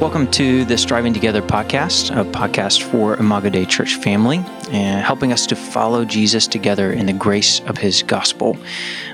[0.00, 5.32] Welcome to the Striving Together podcast, a podcast for Imago Dei Church family, and helping
[5.32, 8.56] us to follow Jesus together in the grace of his gospel.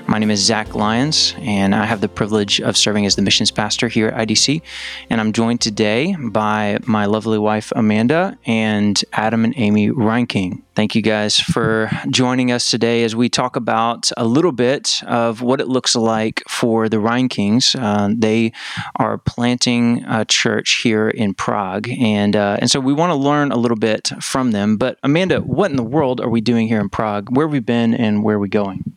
[0.07, 3.49] My name is Zac Lyons, and I have the privilege of serving as the missions
[3.49, 4.61] pastor here at IDC.
[5.09, 10.61] And I'm joined today by my lovely wife, Amanda, and Adam and Amy Reinking.
[10.75, 15.41] Thank you guys for joining us today as we talk about a little bit of
[15.41, 17.75] what it looks like for the Reinkings.
[17.75, 18.51] Uh, they
[18.97, 23.51] are planting a church here in Prague, and uh, and so we want to learn
[23.51, 24.77] a little bit from them.
[24.77, 27.35] But Amanda, what in the world are we doing here in Prague?
[27.35, 28.93] Where have we been, and where are we going?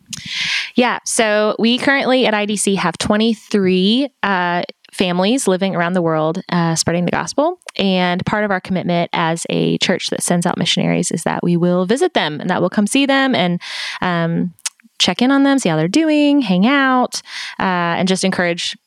[0.79, 6.77] Yeah, so we currently at IDC have 23 uh, families living around the world uh,
[6.77, 7.59] spreading the gospel.
[7.77, 11.57] And part of our commitment as a church that sends out missionaries is that we
[11.57, 13.61] will visit them and that we'll come see them and
[14.03, 14.55] um,
[15.01, 17.23] check in on them, see how they're doing, hang out,
[17.59, 18.79] uh, and just encourage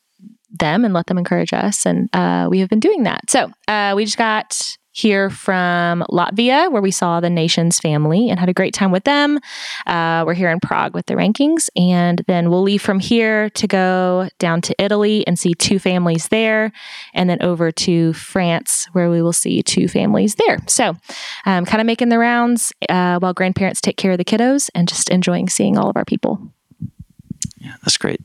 [0.50, 1.84] them and let them encourage us.
[1.84, 3.28] And uh, we have been doing that.
[3.28, 8.38] So uh, we just got here from Latvia, where we saw the nation's family and
[8.38, 9.38] had a great time with them.
[9.86, 11.68] Uh, we're here in Prague with the Reinkings.
[11.76, 16.28] and then we'll leave from here to go down to Italy and see two families
[16.28, 16.72] there,
[17.14, 20.58] and then over to France, where we will see two families there.
[20.66, 20.96] So,
[21.46, 24.88] um, kind of making the rounds uh, while grandparents take care of the kiddos and
[24.88, 26.40] just enjoying seeing all of our people.
[27.58, 28.20] Yeah, that's great.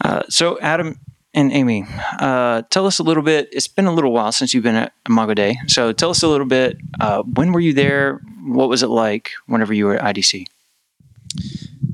[0.00, 0.98] Uh, so, Adam,
[1.32, 1.86] and Amy,
[2.18, 3.48] uh, tell us a little bit.
[3.52, 5.56] It's been a little while since you've been at Imago Dei.
[5.68, 6.76] So tell us a little bit.
[6.98, 8.20] Uh, when were you there?
[8.44, 10.46] What was it like whenever you were at IDC?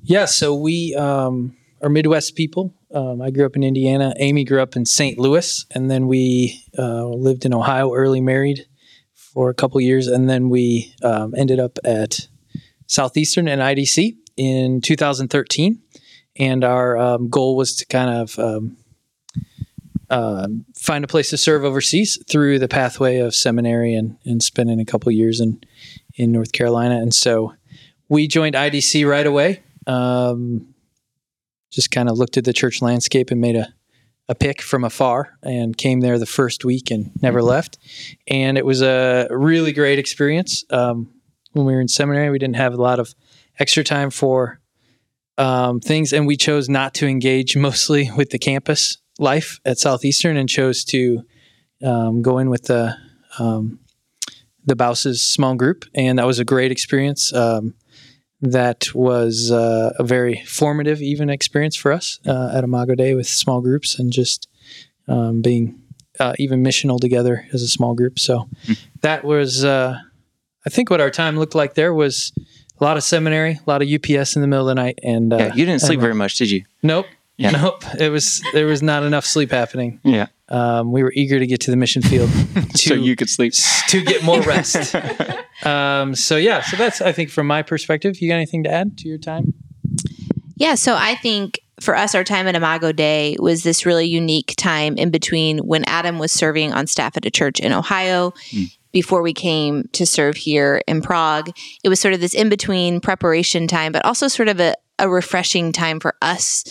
[0.02, 2.72] Yeah, so we um, are Midwest people.
[2.94, 4.14] Um, I grew up in Indiana.
[4.18, 5.18] Amy grew up in St.
[5.18, 8.66] Louis, and then we uh, lived in Ohio, early married
[9.14, 12.28] for a couple years, and then we um, ended up at
[12.86, 15.82] Southeastern and IDC in 2013.
[16.38, 18.38] And our um, goal was to kind of
[20.10, 24.42] um, um, find a place to serve overseas through the pathway of seminary and, and
[24.42, 25.60] spending a couple years in
[26.14, 26.96] in North Carolina.
[26.96, 27.54] And so
[28.08, 29.62] we joined IDC right away.
[29.86, 30.74] Um,
[31.70, 33.68] just kind of looked at the church landscape and made a
[34.28, 37.48] a pick from afar and came there the first week and never mm-hmm.
[37.48, 37.78] left.
[38.26, 40.64] And it was a really great experience.
[40.70, 41.12] Um,
[41.52, 43.14] when we were in seminary, we didn't have a lot of
[43.58, 44.60] extra time for
[45.38, 50.36] um, things, and we chose not to engage mostly with the campus life at Southeastern
[50.36, 51.22] and chose to
[51.82, 52.96] um, go in with the
[53.38, 53.80] um,
[54.64, 57.32] the Bauses small group, and that was a great experience.
[57.32, 57.74] Um,
[58.40, 63.26] that was uh, a very formative, even experience for us uh, at Imago Dei with
[63.26, 64.48] small groups and just
[65.08, 65.80] um, being
[66.20, 68.18] uh, even missional together as a small group.
[68.18, 68.78] So mm.
[69.00, 69.98] that was, uh,
[70.66, 71.74] I think, what our time looked like.
[71.74, 72.32] There was
[72.78, 75.32] a lot of seminary, a lot of UPS in the middle of the night, and
[75.32, 76.64] yeah, you didn't sleep very much, did you?
[76.82, 77.06] Nope.
[77.36, 77.50] Yeah.
[77.50, 77.84] Nope.
[77.98, 80.00] It was there was not enough sleep happening.
[80.02, 80.28] Yeah.
[80.48, 83.52] Um, we were eager to get to the mission field to, so you could sleep
[83.88, 84.94] to get more rest.
[85.64, 88.20] um, so yeah, so that's I think from my perspective.
[88.20, 89.52] You got anything to add to your time?
[90.56, 90.76] Yeah.
[90.76, 94.96] So I think for us, our time at Imago Dei was this really unique time
[94.96, 98.30] in between when Adam was serving on staff at a church in Ohio.
[98.50, 98.74] Mm.
[98.92, 101.50] Before we came to serve here in Prague,
[101.84, 105.06] it was sort of this in between preparation time, but also sort of a, a
[105.06, 106.64] refreshing time for us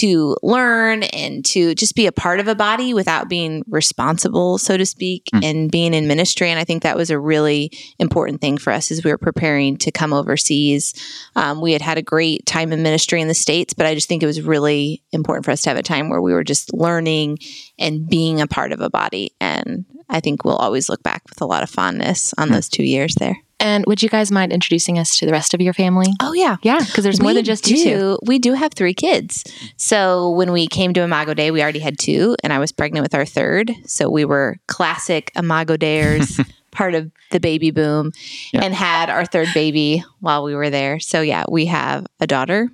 [0.00, 4.78] to learn and to just be a part of a body without being responsible, so
[4.78, 5.44] to speak, mm.
[5.44, 6.48] and being in ministry.
[6.48, 9.76] And I think that was a really important thing for us as we were preparing
[9.78, 10.94] to come overseas.
[11.36, 14.08] Um, we had had a great time in ministry in the States, but I just
[14.08, 16.72] think it was really important for us to have a time where we were just
[16.72, 17.38] learning
[17.78, 19.34] and being a part of a body.
[19.38, 22.52] And I think we'll always look back with a lot of fondness on mm.
[22.52, 23.36] those two years there.
[23.60, 26.06] And would you guys mind introducing us to the rest of your family?
[26.20, 28.18] Oh yeah, yeah, because there's more we than just do, you two.
[28.24, 29.44] We do have three kids.
[29.76, 33.04] So when we came to Imago Dei, we already had two, and I was pregnant
[33.04, 33.70] with our third.
[33.84, 38.12] So we were classic Imago Deiers, part of the baby boom,
[38.52, 38.64] yeah.
[38.64, 40.98] and had our third baby while we were there.
[40.98, 42.70] So yeah, we have a daughter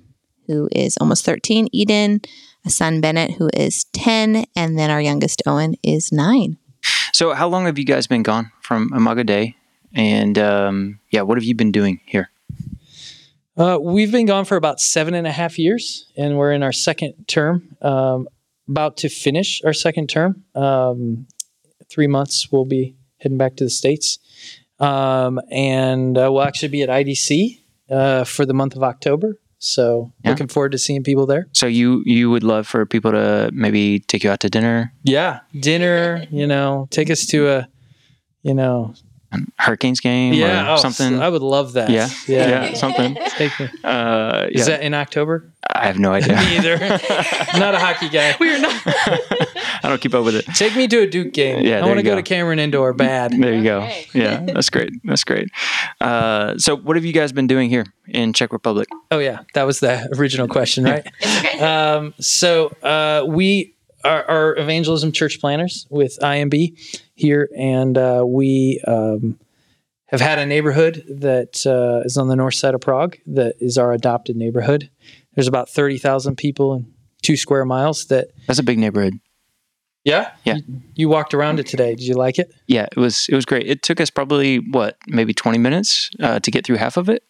[0.47, 2.21] who is almost 13, Eden,
[2.65, 6.57] a son Bennett who is 10, and then our youngest Owen is nine.
[7.11, 9.55] So how long have you guys been gone from Imago Dei?
[9.97, 12.29] And um, yeah, what have you been doing here?
[13.57, 16.71] Uh, we've been gone for about seven and a half years, and we're in our
[16.71, 17.75] second term.
[17.81, 18.27] Um,
[18.69, 20.43] about to finish our second term.
[20.53, 21.25] Um,
[21.89, 24.19] three months, we'll be heading back to the states,
[24.79, 27.59] um, and uh, we'll actually be at IDC
[27.89, 29.39] uh, for the month of October.
[29.57, 30.29] So yeah.
[30.29, 31.47] looking forward to seeing people there.
[31.53, 34.93] So you you would love for people to maybe take you out to dinner?
[35.01, 36.27] Yeah, dinner.
[36.29, 37.67] You know, take us to a
[38.43, 38.93] you know
[39.59, 41.21] Hurricanes game yeah, or oh, something.
[41.21, 41.89] I would love that.
[41.89, 43.17] Yeah, yeah, yeah something.
[43.83, 45.51] Uh, Is that in October?
[45.69, 46.35] I have no idea.
[46.37, 46.77] Me either.
[47.59, 48.35] not a hockey guy.
[48.39, 48.73] We're not.
[48.85, 50.45] I don't keep up with it.
[50.55, 51.65] Take me to a Duke game.
[51.65, 52.15] Yeah, I want to go go.
[52.15, 53.31] to Cameron Indoor bad.
[53.31, 53.81] There you go.
[53.81, 54.07] Okay.
[54.13, 54.91] Yeah, that's great.
[55.03, 55.49] That's great.
[56.01, 58.87] Uh, so, what have you guys been doing here in Czech Republic?
[59.11, 61.07] Oh yeah, that was the original question, right?
[61.21, 61.59] Okay.
[61.59, 66.77] um, so uh, we are, are evangelism church planners with IMB
[67.17, 69.39] here, and uh, we um,
[70.05, 73.77] have had a neighborhood that uh, is on the north side of Prague that is
[73.77, 74.89] our adopted neighborhood.
[75.35, 78.05] There's about thirty thousand people in two square miles.
[78.05, 79.15] That That's a big neighborhood.
[80.05, 80.55] yeah, Yeah.
[80.55, 81.95] You, you walked around it today.
[81.95, 82.53] Did you like it?
[82.67, 83.67] Yeah, it was it was great.
[83.67, 87.23] It took us probably what maybe twenty minutes uh, to get through half of it.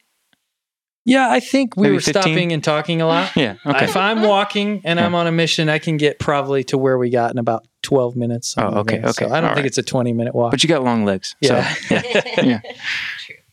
[1.07, 2.21] Yeah, I think we Maybe were 15?
[2.21, 3.31] stopping and talking a lot.
[3.37, 3.55] Yeah.
[3.65, 3.85] Okay.
[3.85, 7.09] If I'm walking and I'm on a mission, I can get probably to where we
[7.09, 8.55] got in about 12 minutes.
[8.57, 9.01] Oh, like okay.
[9.03, 9.25] So okay.
[9.25, 9.65] I don't All think right.
[9.65, 10.51] it's a 20 minute walk.
[10.51, 11.35] but you got long legs.
[11.39, 11.73] Yeah.
[11.73, 12.59] So, yeah.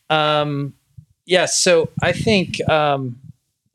[0.09, 0.41] yeah.
[0.41, 0.73] Um,
[1.25, 1.45] yeah.
[1.45, 3.21] So I think um,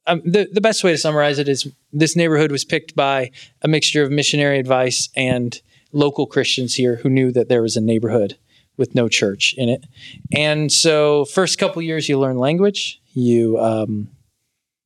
[0.07, 3.31] um, the the best way to summarize it is this neighborhood was picked by
[3.63, 5.59] a mixture of missionary advice and
[5.93, 8.37] local Christians here who knew that there was a neighborhood
[8.77, 9.85] with no church in it.
[10.33, 13.00] And so, first couple years, you learn language.
[13.13, 14.09] You um,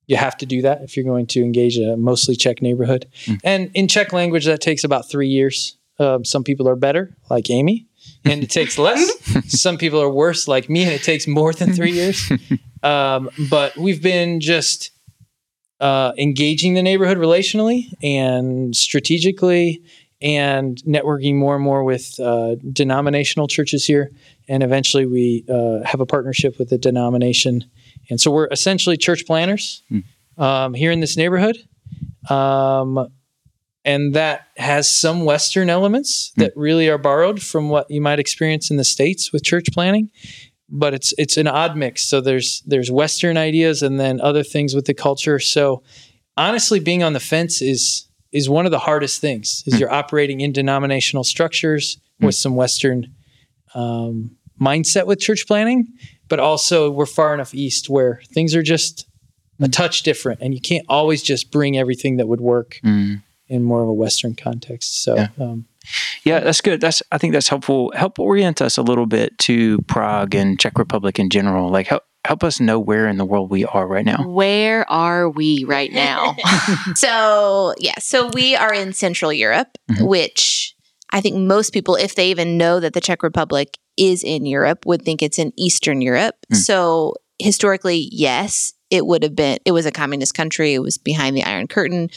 [0.06, 3.06] you have to do that if you're going to engage a mostly Czech neighborhood.
[3.42, 5.78] And in Czech language, that takes about three years.
[5.98, 7.86] Um, some people are better, like Amy,
[8.24, 9.10] and it takes less.
[9.60, 12.30] some people are worse, like me, and it takes more than three years.
[12.84, 14.90] Um, but we've been just
[15.80, 19.82] uh, engaging the neighborhood relationally and strategically
[20.20, 24.10] and networking more and more with uh, denominational churches here.
[24.48, 27.64] And eventually we uh, have a partnership with the denomination.
[28.10, 29.82] And so we're essentially church planners
[30.38, 31.56] um, here in this neighborhood.
[32.28, 33.08] Um,
[33.84, 38.70] and that has some Western elements that really are borrowed from what you might experience
[38.70, 40.10] in the States with church planning.
[40.70, 42.02] But it's it's an odd mix.
[42.04, 45.38] So there's there's Western ideas and then other things with the culture.
[45.38, 45.82] So
[46.36, 49.62] honestly, being on the fence is is one of the hardest things.
[49.66, 53.14] Is you're operating in denominational structures with some Western
[53.74, 55.86] um, mindset with church planning,
[56.28, 59.06] but also we're far enough east where things are just
[59.60, 63.22] a touch different, and you can't always just bring everything that would work Mm.
[63.48, 65.02] in more of a Western context.
[65.02, 65.28] So, Yeah.
[65.38, 65.66] um,
[66.24, 66.80] Yeah, that's good.
[66.80, 67.92] That's I think that's helpful.
[67.94, 71.70] Help orient us a little bit to Prague and Czech Republic in general.
[71.70, 74.26] Like help help us know where in the world we are right now.
[74.26, 76.34] Where are we right now?
[76.94, 80.06] so, yeah, so we are in Central Europe, Mhm.
[80.08, 80.63] which
[81.14, 84.84] I think most people, if they even know that the Czech Republic is in Europe,
[84.84, 86.34] would think it's in Eastern Europe.
[86.52, 86.56] Mm.
[86.56, 90.74] So, historically, yes, it would have been, it was a communist country.
[90.74, 92.10] It was behind the Iron Curtain.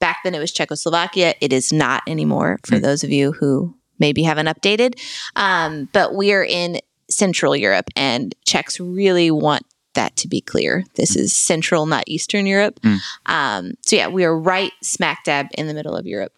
[0.00, 1.34] Back then, it was Czechoslovakia.
[1.40, 2.82] It is not anymore, for Mm.
[2.82, 4.98] those of you who maybe haven't updated.
[5.36, 9.62] Um, but we are in Central Europe, and Czechs really want
[9.94, 10.84] that to be clear.
[10.96, 12.80] This is Central, not Eastern Europe.
[12.82, 12.98] Mm.
[13.26, 16.32] Um, so, yeah, we are right smack dab in the middle of Europe.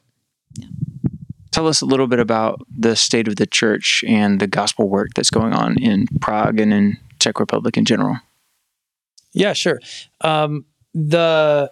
[1.53, 5.11] Tell us a little bit about the state of the church and the gospel work
[5.15, 8.17] that's going on in Prague and in Czech Republic in general.
[9.33, 9.79] yeah, sure.
[10.21, 10.65] Um,
[10.95, 11.71] the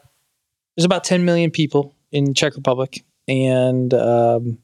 [0.76, 4.58] there's about 10 million people in Czech Republic, and um,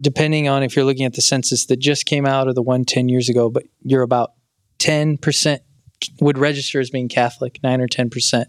[0.00, 2.84] depending on if you're looking at the census that just came out or the one
[2.84, 4.32] 10 years ago, but you're about
[4.78, 5.62] 10 percent
[6.20, 8.48] would register as being Catholic, nine or 10 percent,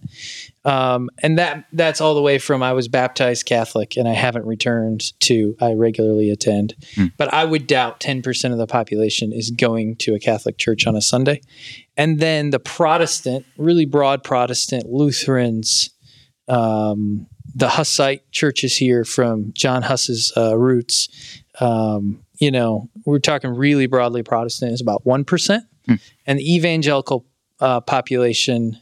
[0.67, 4.45] um, and that that's all the way from I was baptized Catholic and I haven't
[4.45, 7.05] returned to I regularly attend, Hmm.
[7.17, 10.85] but I would doubt 10 percent of the population is going to a Catholic church
[10.85, 11.41] on a Sunday.
[11.95, 15.89] And then the Protestant, really broad Protestant, Lutherans,
[16.47, 21.09] um, the Hussite churches here from John Huss's uh, roots,
[21.59, 25.61] um, you know, we're talking really broadly Protestant is about 1%.
[25.87, 25.95] Hmm.
[26.27, 27.25] And the evangelical
[27.59, 28.77] uh, population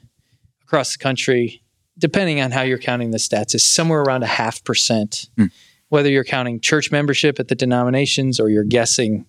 [0.63, 1.62] across the country,
[1.98, 5.30] depending on how you're counting the stats, is somewhere around a half percent.
[5.38, 5.46] Hmm.
[5.90, 9.25] Whether you're counting church membership at the denominations or you're guessing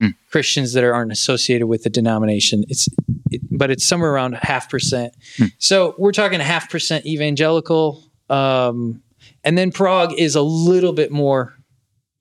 [0.00, 0.08] Hmm.
[0.28, 2.88] Christians that aren't associated with the denomination, it's
[3.30, 5.14] it, but it's somewhere around a half percent.
[5.38, 5.44] Hmm.
[5.58, 9.02] So we're talking a half percent evangelical, um,
[9.44, 11.54] and then Prague is a little bit more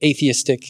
[0.03, 0.65] atheistic,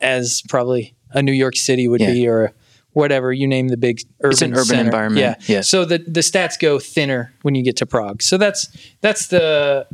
[0.00, 2.12] as probably a New York City would Yeah.
[2.12, 2.52] be, or
[2.92, 4.32] whatever you name the big urban.
[4.32, 4.84] It's an urban center.
[4.84, 5.20] environment.
[5.20, 5.54] Yeah.
[5.56, 5.68] Yes.
[5.68, 8.22] So the the stats go thinner when you get to Prague.
[8.22, 8.68] So that's
[9.00, 9.86] that's the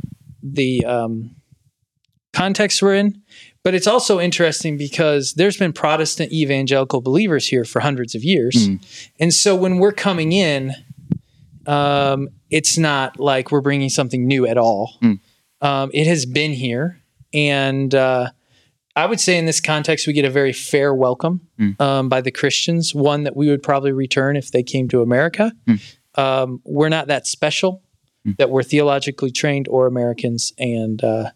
[0.43, 1.35] the um,
[2.33, 3.21] context we're in.
[3.63, 8.55] But it's also interesting because there's been Protestant evangelical believers here for hundreds of years.
[8.55, 9.11] Mm.
[9.19, 10.73] And so when we're coming in,
[11.67, 14.97] um, it's not like we're bringing something new at all.
[15.03, 15.19] Mm.
[15.61, 17.01] Um, it has been here.
[17.33, 18.29] And uh,
[18.99, 21.79] I would say in this context, we get a very fair welcome Mm.
[21.81, 25.51] um, by the Christians, one that we would probably return if they came to America.
[25.67, 25.79] Mm.
[26.15, 27.81] Um, we're not that special.
[28.25, 28.31] Hmm.
[28.37, 30.51] that were theologically trained or Americans.
[30.57, 31.29] And uh,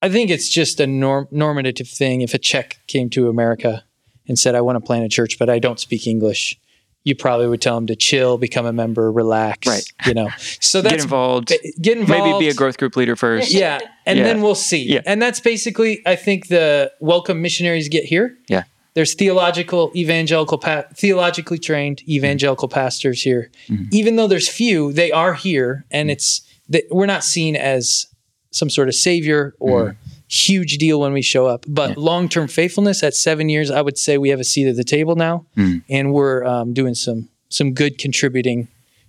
[0.00, 2.22] I think it's just a norm- normative thing.
[2.22, 3.84] If a Czech came to America
[4.26, 6.58] and said, I want to plant a church, but I don't speak English,
[7.04, 9.66] you probably would tell them to chill, become a member, relax.
[9.66, 9.84] Right.
[10.06, 11.48] You know, so Get involved.
[11.80, 12.24] get involved.
[12.32, 13.50] Maybe be a growth group leader first.
[13.52, 14.24] Yeah, and Yeah.
[14.24, 14.82] then we'll see.
[14.84, 15.00] Yeah.
[15.06, 18.36] And that's basically, I think, the welcome missionaries get here.
[18.48, 18.64] Yeah.
[18.94, 23.50] There's theological, evangelical, pa- theologically trained evangelical pastors here.
[23.68, 23.86] Mhm.
[23.92, 26.12] Even though there's few, they are here, and Mm-hmm.
[26.12, 28.06] it's that we're not seen as
[28.52, 29.96] some sort of savior or
[30.30, 31.64] huge deal when we show up.
[31.68, 31.90] But.
[31.90, 31.94] Yeah.
[31.98, 34.84] long term faithfulness at seven years, I would say we have a seat at the
[34.84, 35.82] table now, Mhm.
[35.90, 38.68] and we're um, doing some some good contributing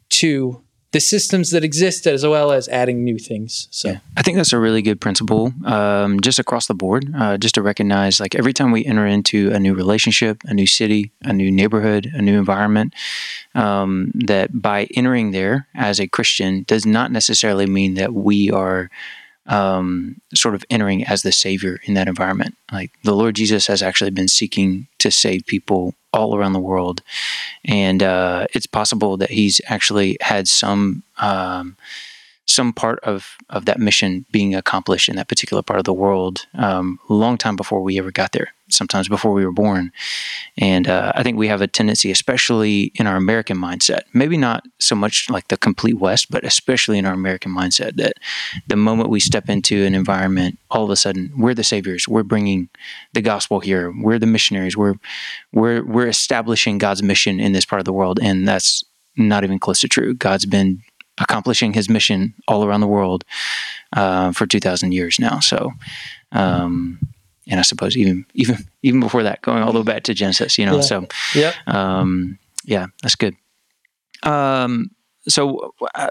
[0.09, 0.61] to
[0.91, 3.67] the systems that exist as well as adding new things.
[3.71, 3.91] So.
[3.91, 3.99] Yeah.
[4.17, 7.05] I think that's a really good principle, um, just across the board.
[7.15, 10.67] Uh, just to recognize, like every time we enter into a new relationship, a new
[10.67, 12.93] city, a new neighborhood, a new environment,
[13.55, 18.89] um, that by entering there as a Christian does not necessarily mean that we are
[19.47, 22.55] um, sort of entering as the savior in that environment.
[22.71, 27.01] Like the Lord Jesus has actually been seeking to save people all around the world,
[27.65, 31.03] and uh, it's possible that He's actually had some.
[31.17, 31.77] Um,
[32.47, 36.47] some part of, of that mission being accomplished in that particular part of the world
[36.55, 39.91] um, long time before we ever got there, sometimes before we were born.
[40.57, 44.63] And uh, I think we have a tendency, especially in our American mindset, maybe not
[44.79, 48.13] so much like the complete West, but especially in our American mindset, that
[48.67, 52.07] the moment we step into an environment, all of a sudden we're the saviors.
[52.07, 52.69] We're bringing
[53.13, 53.93] the gospel here.
[53.95, 54.77] We're the missionaries.
[54.77, 54.95] We're
[55.51, 58.83] we're we're establishing God's mission in this part of the world, and that's
[59.17, 60.13] not even close to true.
[60.13, 60.81] God's been
[61.21, 63.23] accomplishing his mission all around the world
[63.93, 65.39] uh, for 2,000 years now.
[65.39, 65.71] So,
[66.31, 66.99] um,
[67.51, 70.57] and I suppose even even even before that, going all the way back to Genesis,
[70.57, 70.77] you know.
[70.77, 70.81] Yeah.
[70.81, 71.53] So, Yep.
[71.67, 73.35] um, yeah, that's good.
[74.23, 74.89] Um,
[75.27, 76.09] so, uh,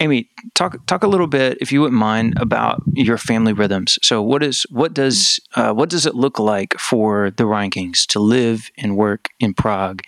[0.00, 3.98] Amy, talk talk a little bit, if you wouldn't mind, about your family rhythms.
[4.02, 8.18] So, what is what does uh, what does it look like for the Reinkings to
[8.18, 10.02] live and work in Prague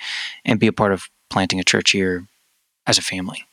[0.45, 2.27] and be a part of planting a church here
[2.87, 3.45] as a family?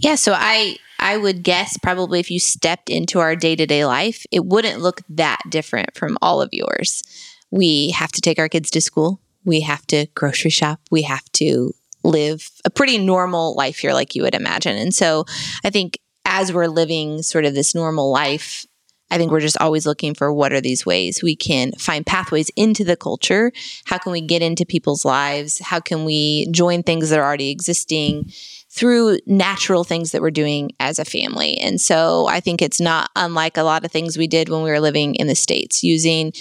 [0.00, 4.44] Yeah, so I I would guess probably if you stepped into our day-to-day life, it
[4.44, 7.02] wouldn't look that different from all of yours.
[7.50, 9.20] We have to take our kids to school.
[9.44, 10.80] We have to grocery shop.
[10.90, 14.76] We have to live a pretty normal life here like you would imagine.
[14.76, 15.24] And so
[15.64, 18.64] I think as we're living sort of this normal life,
[19.10, 22.50] I think we're just always looking for what are these ways we can find pathways
[22.56, 23.52] into the culture?
[23.84, 25.58] How can we get into people's lives?
[25.58, 28.30] How can we join things that are already existing?
[28.70, 31.58] Through natural things that we're doing as a family.
[31.58, 34.70] And so I think it's not unlike a lot of things we did when we
[34.70, 36.32] were living in the States, using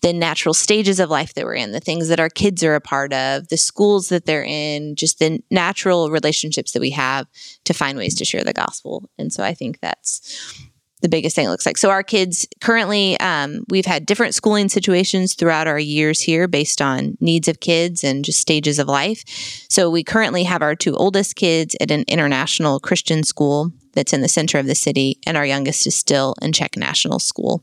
[0.00, 2.80] the natural stages of life that we're in, the things that our kids are a
[2.80, 7.26] part of, the schools that they're in, just the natural relationships that we have
[7.64, 9.08] to find ways to share the gospel.
[9.18, 10.58] And so I think that's
[11.04, 11.76] the biggest thing it looks like.
[11.76, 16.80] So our kids currently, um, we've had different schooling situations throughout our years here based
[16.80, 19.22] on needs of kids and just stages of life.
[19.68, 24.22] So we currently have our two oldest kids at an international Christian school that's in
[24.22, 27.62] the center of the city, and our youngest is still in Czech National School.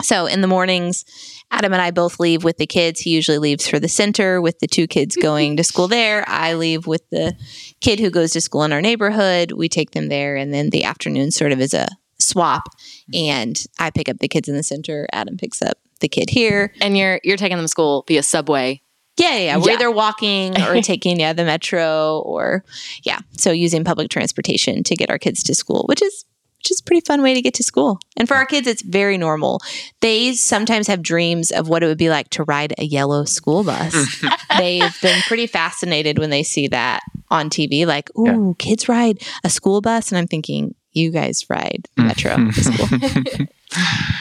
[0.00, 1.04] So in the mornings,
[1.50, 3.00] Adam and I both leave with the kids.
[3.00, 6.24] He usually leaves for the center with the two kids going to school there.
[6.28, 7.34] I leave with the
[7.80, 9.50] kid who goes to school in our neighborhood.
[9.50, 11.88] We take them there, and then the afternoon sort of is a
[12.28, 12.64] swap.
[13.12, 13.16] Mm-hmm.
[13.30, 15.06] And I pick up the kids in the center.
[15.12, 16.72] Adam picks up the kid here.
[16.80, 18.82] And you're you're taking them to school via subway.
[19.16, 19.56] Yeah, yeah, yeah.
[19.56, 19.74] We're Yeah.
[19.74, 22.64] either walking or taking yeah the metro or
[23.02, 23.18] yeah.
[23.36, 26.24] So using public transportation to get our kids to school, which is
[26.58, 28.00] which is a pretty fun way to get to school.
[28.16, 29.60] And for our kids, it's very normal.
[30.00, 33.62] They sometimes have dreams of what it would be like to ride a yellow school
[33.62, 33.94] bus.
[34.58, 39.50] They've been pretty fascinated when they see that on TV, like, ooh, kids ride a
[39.50, 40.10] school bus.
[40.10, 43.46] And I'm thinking, you guys ride the metro to school.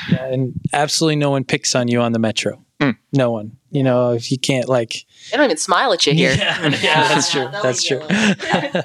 [0.10, 2.63] Yeah, and absolutely no one picks on you on the metro.
[2.79, 2.98] Mm.
[3.12, 3.57] No one.
[3.72, 5.05] You know, if you can't like.
[5.31, 6.34] They don't even smile at you here.
[6.34, 7.50] Yeah, yeah, that's true.
[7.51, 8.01] That's true.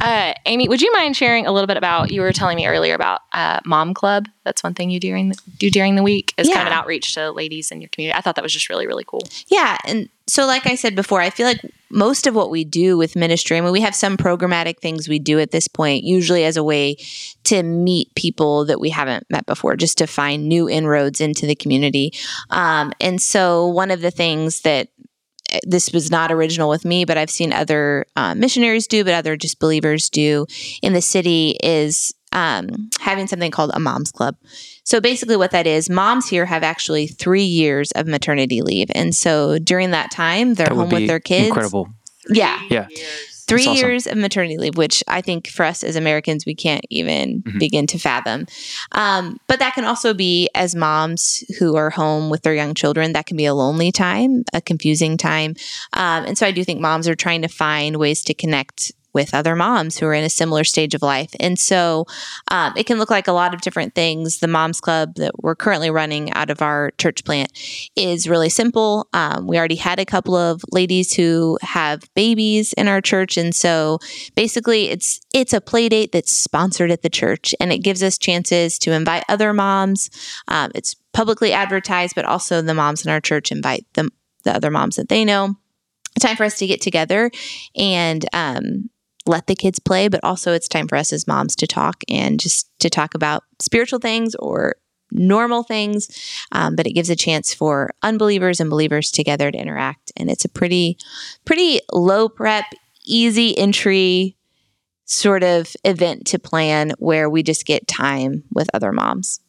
[0.00, 2.10] Uh, Amy, would you mind sharing a little bit about?
[2.10, 4.26] You were telling me earlier about uh, Mom Club.
[4.42, 7.14] That's one thing you during the, do during the week is kind of an outreach
[7.14, 8.18] to ladies in your community.
[8.18, 9.22] I thought that was just really really cool.
[9.48, 9.78] Yeah.
[9.86, 13.14] And so, like I said before, I feel like most of what we do with
[13.14, 16.56] ministry, I mean, we have some programmatic things we do at this point, usually as
[16.56, 16.96] a way
[17.44, 21.54] to meet people that we haven't met before, just to find new inroads into the
[21.54, 22.12] community.
[22.50, 24.88] Um, and so, one of the things that
[25.62, 29.36] this was not original with me, but I've seen other uh, missionaries do, but other
[29.36, 30.46] just believers do
[30.82, 34.36] in the city is um, having something called a mom's club.
[34.84, 39.14] So basically, what that is, moms here have actually three years of maternity leave, and
[39.14, 41.46] so during that time, they're That home with their kids.
[41.46, 41.88] Incredible.
[42.28, 42.88] Yeah, Yeah.
[43.46, 43.74] Three awesome.
[43.76, 47.58] years of maternity leave, which I think for us as Americans, we can't even Mhm.
[47.58, 48.46] begin to fathom.
[48.92, 53.12] Um, but that can also be as moms who are home with their young children,
[53.12, 55.54] that can be a lonely time, a confusing time.
[55.92, 59.32] Um, and so I do think moms are trying to find ways to connect with
[59.32, 61.30] other moms who are in a similar stage of life.
[61.40, 62.06] And so
[62.50, 64.40] um, it can look like a lot of different things.
[64.40, 67.52] The Moms Club that we're currently running out of our church plant
[67.96, 69.08] is really simple.
[69.12, 73.54] Um, we already had a couple of ladies who have babies in our church, and
[73.54, 73.98] so
[74.34, 78.18] basically, it's it's a play date that's sponsored at the church, and it gives us
[78.18, 80.10] chances to invite other moms.
[80.48, 84.10] Um, it's publicly advertised, but also the moms in our church invite them
[84.42, 85.56] the other moms that they know.
[86.16, 87.30] It's Time for us to get together
[87.74, 88.88] and um,
[89.26, 92.38] let the kids play, but also it's time for us as moms to talk and
[92.38, 94.76] just to talk about spiritual things or
[95.10, 96.08] normal things.
[96.52, 100.44] Um, but it gives a chance for unbelievers and believers together to interact, and it's
[100.44, 100.98] a pretty,
[101.44, 102.66] pretty low prep,
[103.04, 104.36] easy entry
[105.06, 109.40] sort of event to plan where we just get time with other moms.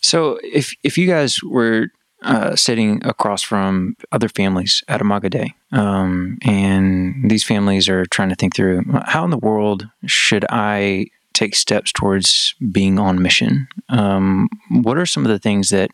[0.00, 1.88] So if if you guys were
[2.22, 8.28] uh, sitting across from other families at Imago Dei, um, and these families are trying
[8.28, 13.68] to think through how in the world should I take steps towards being on mission?
[13.88, 15.90] Um, what are some of the things that,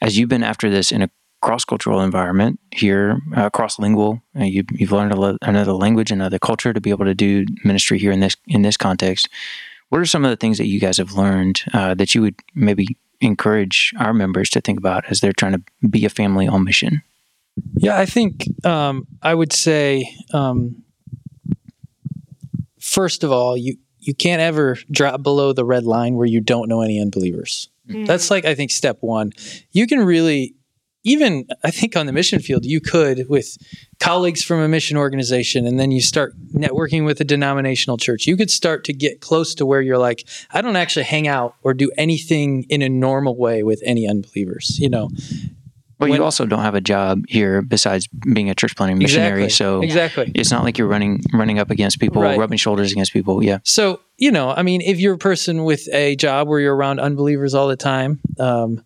[0.00, 1.10] as you've been after this in a
[1.42, 5.12] cross cultural environment here, uh, cross lingual, uh, you, you've learned
[5.42, 8.76] another language, another culture to be able to do ministry here in this in this
[8.76, 9.28] context.
[9.88, 12.36] What are some of the things that you guys have learned uh, that you would
[12.54, 16.64] maybe encourage our members to think about as they're trying to be a family on
[16.64, 17.02] mission?
[17.74, 20.82] Yeah, I think um, I would say um,
[22.78, 26.68] first of all, you you can't ever drop below the red line where you don't
[26.68, 27.68] know any unbelievers.
[27.86, 29.32] That's like I think step one.
[29.72, 30.54] You can really
[31.04, 33.56] even I think on the mission field you could with
[33.98, 38.26] colleagues from a mission organization and then you start networking with a denominational church.
[38.26, 41.54] You could start to get close to where you're like I don't actually hang out
[41.62, 45.08] or do anything in a normal way with any unbelievers, you know.
[45.98, 49.44] But When- you also don't have a job here besides being a church planting missionary.
[49.44, 49.50] Exactly.
[49.50, 50.32] So Exactly.
[50.34, 52.38] it's not like you're running running up against people, Right.
[52.38, 53.44] rubbing shoulders against people.
[53.44, 53.58] Yeah.
[53.64, 57.00] So, you know, I mean, if you're a person with a job where you're around
[57.00, 58.82] unbelievers all the time, um,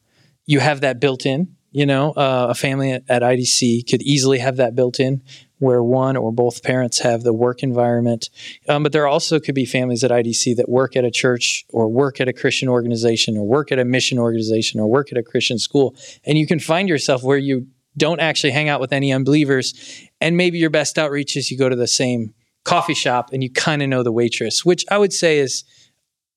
[0.46, 1.55] you have that built in.
[1.74, 5.22] You know, uh, a family at, IDC could easily have that built in
[5.58, 8.30] where one or both parents have the work environment.
[8.68, 11.88] Um, but there also could be families at IDC that work at a church or
[11.88, 15.22] work at a Christian organization or work at a mission organization or work at a
[15.24, 15.96] Christian school.
[16.24, 19.74] And you can find yourself where you don't actually hang out with any unbelievers.
[20.20, 22.34] And maybe your best outreach is you go to the same
[22.64, 25.64] coffee shop and you kind of know the waitress, which I would say is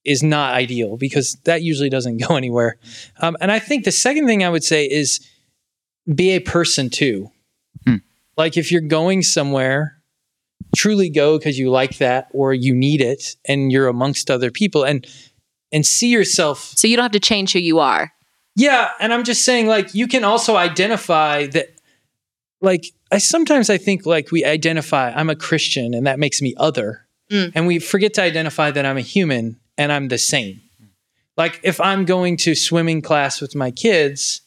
[0.07, 2.77] is not ideal because that usually doesn't go anywhere.
[3.21, 5.19] Um, and I think the second thing I would say is
[6.13, 7.31] be a person too.
[7.85, 7.97] Hmm.
[8.37, 10.01] Like if you're going somewhere,
[10.75, 14.83] truly go because you like that or you need it and you're amongst other people
[14.83, 15.05] and
[15.71, 18.13] and see yourself So you don't have to change who you are.
[18.55, 21.67] yeah, and I'm just saying, like, you can also identify that,
[22.61, 26.53] like, I sometimes I think like we identify I'm a Christian and that makes me
[26.57, 27.51] other, Mm.
[27.55, 30.61] and we forget to identify that I'm a human and I'm the same.
[31.35, 34.41] Like, if I'm going to swimming class with my kids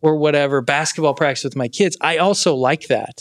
[0.00, 3.20] or whatever, basketball practice with my kids, I also like that.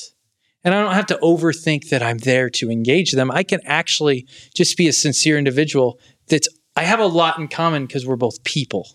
[0.64, 3.32] And I don't have to overthink that I'm there to engage them.
[3.32, 7.86] I can actually just be a sincere individual that's I have a lot in common
[7.86, 8.88] because we're both people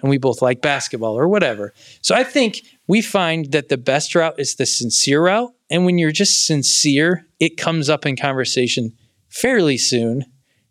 [0.00, 1.72] and we both like basketball or whatever.
[2.02, 5.52] So I think we find that the best route is the sincere route.
[5.70, 8.92] And when you're just sincere, it comes up in conversation
[9.28, 10.24] fairly soon.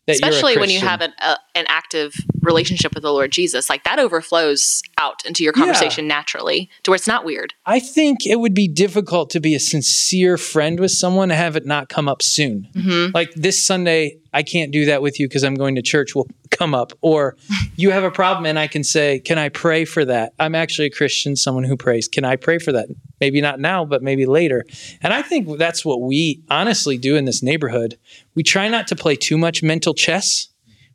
[0.08, 3.32] That you're a Especially when you have an, a, an active relationship with the Lord
[3.32, 3.70] Jesus.
[3.70, 5.64] Like that overflows out into your Yeah.
[5.66, 7.54] conversation naturally to where it's not weird.
[7.66, 11.56] I think it would be difficult to be a sincere friend with someone and have
[11.56, 12.68] it not come up soon.
[12.76, 13.12] Mm-hmm.
[13.14, 16.28] Like this Sunday, I can't do that with you because I'm going to church will
[16.52, 16.94] come up.
[17.02, 17.36] Or
[17.76, 20.34] you have a problem and I can say, Can I pray for that?
[20.40, 22.08] I'm actually a Christian, someone who prays.
[22.08, 22.88] Can I pray for that?
[23.20, 24.66] Maybe not now, but maybe later.
[25.02, 27.98] And I think that's what we honestly do in this neighborhood.
[28.34, 30.48] We try not to play too much mental chess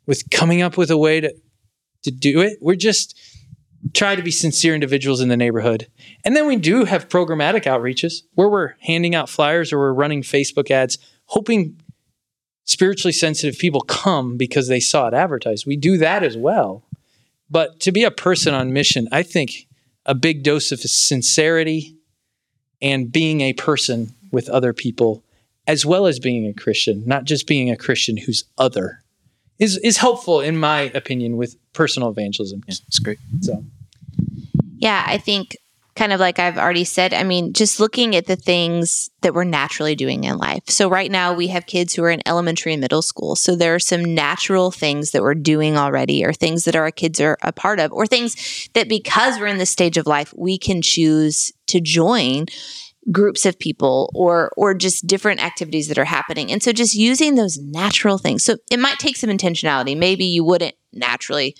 [0.07, 1.33] with coming up with a way to,
[2.03, 2.57] to do it.
[2.61, 3.19] We're just
[3.93, 5.87] try to be sincere individuals in the neighborhood.
[6.25, 10.23] And then we do have programmatic outreaches where we're handing out flyers or we're running
[10.23, 11.79] Facebook ads, hoping
[12.65, 15.65] spiritually sensitive people come because they saw it advertised.
[15.65, 16.83] We do that as well.
[17.49, 19.67] But to be a person on mission, I think
[20.05, 21.97] a big dose of sincerity
[22.81, 25.23] and being a person with other people,
[25.65, 29.03] as well as being a Christian, not just being a Christian who's other,
[29.59, 32.63] is, is helpful, in my opinion, with personal evangelism.
[32.67, 33.19] Yeah, it's great.
[33.41, 33.63] So,
[34.77, 35.57] Yeah, I think
[35.97, 39.43] kind of like I've already said, I mean, just looking at the things that we're
[39.43, 40.63] naturally doing in life.
[40.67, 43.35] So, right now, we have kids who are in elementary and middle school.
[43.35, 47.19] So, there are some natural things that we're doing already, or things that our kids
[47.19, 50.57] are a part of, or things that because we're in this stage of life, we
[50.57, 52.45] can choose to join
[53.11, 56.51] groups of people or or just different activities that are happening.
[56.51, 58.43] And so just using those natural things.
[58.43, 59.97] So it might take some intentionality.
[59.97, 61.55] Maybe you wouldn't naturally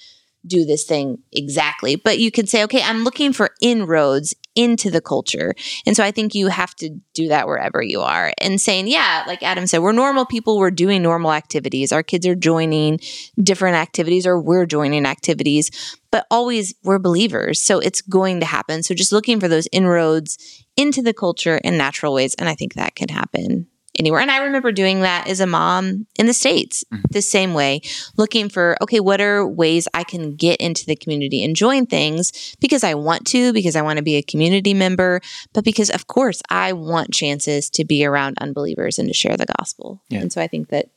[0.47, 5.01] do this thing exactly, but you can say, okay, I'm looking for inroads into the
[5.01, 5.53] culture.
[5.85, 9.23] And so I think you have to do that wherever you are and saying, yeah,
[9.27, 11.91] like Adam said, we're normal people, we're doing normal activities.
[11.91, 12.99] Our kids are joining
[13.41, 15.69] different activities or we're joining activities,
[16.11, 17.61] but always we're believers.
[17.61, 18.81] So it's going to happen.
[18.81, 22.33] So just looking for those inroads into the culture in natural ways.
[22.39, 24.21] And I think that can happen anywhere.
[24.21, 27.03] And I remember doing that as a mom in the States mm-hmm.
[27.11, 27.81] the same way,
[28.17, 32.55] looking for, okay, what are ways I can get into the community and join things
[32.59, 35.21] because I want to, because I want to be a community member,
[35.53, 39.47] but because, of course, I want chances to be around unbelievers and to share the
[39.57, 40.01] gospel.
[40.09, 40.19] Yeah.
[40.19, 40.89] And so I think that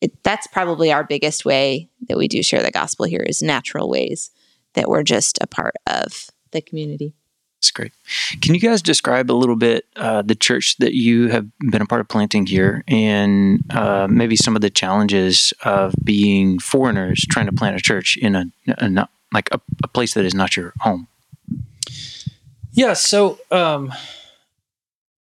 [0.00, 3.88] it, that's probably our biggest way that we do share the gospel here is natural
[3.88, 4.30] ways
[4.74, 7.14] that we're just a part of the community.
[7.56, 7.92] That's great.
[8.42, 11.86] Can you guys describe a little bit uh, the church that you have been a
[11.86, 17.46] part of planting here and uh, maybe some of the challenges of being foreigners trying
[17.46, 18.44] to plant a church in a,
[18.78, 21.08] a not, like a, a, place that is not your home?
[22.72, 23.92] Yeah, so um,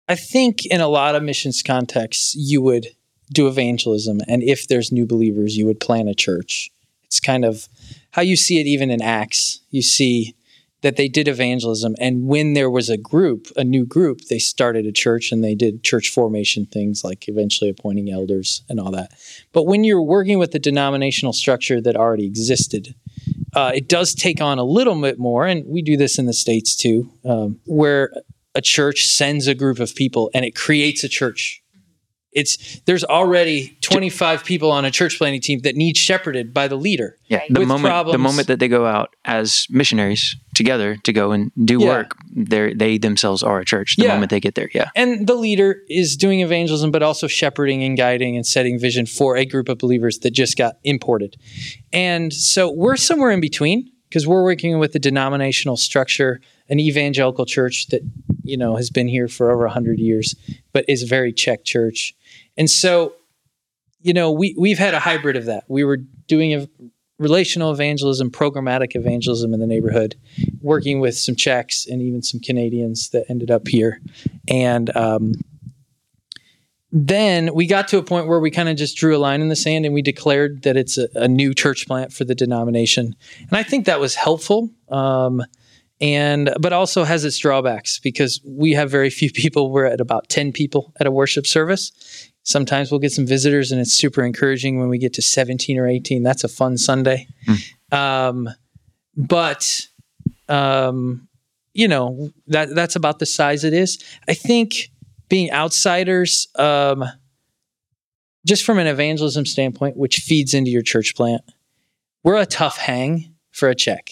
[0.08, 2.88] I think in a lot of missions contexts, you would
[3.32, 4.20] do evangelism.
[4.28, 6.72] And if there's new believers, you would plant a church.
[7.06, 7.68] It's kind of
[8.12, 9.62] how you see it even in Acts.
[9.72, 10.36] You see
[10.82, 11.96] that they did evangelism.
[12.00, 15.56] And when there was a group a new group they started a church and they
[15.56, 19.12] did church formation things like eventually appointing elders and all that.
[19.54, 22.96] But when you're working with the denominational structure that already existed
[23.56, 26.34] uh, it does take on a little bit more and we do this in the
[26.34, 28.12] states too um, where
[28.56, 31.59] a church sends a group of people and it creates a church
[32.32, 36.76] it's there's already 25 people on a church planting team that need shepherded by the
[36.76, 37.18] leader.
[37.26, 38.13] Yeah, the moment problems.
[38.13, 41.88] the moment that they go out as missionaries together to go and do yeah.
[41.88, 43.96] work, they they themselves are a church.
[43.96, 44.13] The yeah.
[44.13, 44.89] moment they get there, yeah.
[44.96, 49.36] And the leader is doing evangelism, but also shepherding and guiding and setting vision for
[49.36, 51.36] a group of believers that just got imported.
[51.92, 57.46] And so we're somewhere in between because we're working with a denominational structure, an evangelical
[57.46, 58.02] church that
[58.44, 60.36] you know has been here for over 100 years,
[60.74, 62.13] but is a very Czech church
[62.60, 63.13] and so,
[64.02, 65.63] you know, we we've had a hybrid of that.
[65.69, 66.67] We were doing a
[67.17, 70.17] relational evangelism, programmatic evangelism in the neighborhood,
[70.62, 74.02] working with some Czechs and even some Canadians that ended up here.
[74.50, 75.34] And um,
[76.91, 79.48] then we got to a point where we kind of just drew a line in
[79.48, 83.15] the sand and we declared that it's a, a, new church plant for the denomination.
[83.41, 84.69] And I think that was helpful.
[84.89, 85.43] Um,
[86.02, 89.72] and but also has its drawbacks because we have very few people.
[89.72, 91.91] We're at about 10 people at a worship service
[92.43, 95.88] Sometimes we'll get some visitors, and it's super encouraging when we get to 17 or
[95.88, 96.23] 18.
[96.23, 97.28] That's a fun Sunday.
[97.47, 97.93] Mm.
[97.93, 98.49] Um,
[99.15, 99.88] but
[100.47, 101.28] um,
[101.73, 104.04] you know that that's about the size it is.
[104.28, 104.91] I think
[105.28, 107.06] being outsiders, um,
[108.45, 111.41] just from an evangelism standpoint, which feeds into your church plant,
[112.23, 114.12] we're a tough hang for a Czech.